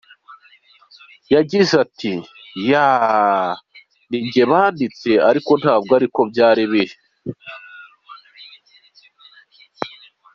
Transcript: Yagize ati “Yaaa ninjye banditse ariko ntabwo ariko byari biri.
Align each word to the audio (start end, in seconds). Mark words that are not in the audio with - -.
Yagize 1.33 1.73
ati 1.85 2.13
“Yaaa 2.69 3.51
ninjye 4.09 4.43
banditse 4.51 5.11
ariko 5.29 5.51
ntabwo 5.61 5.91
ariko 5.99 6.19
byari 6.31 6.63
biri. 6.71 6.93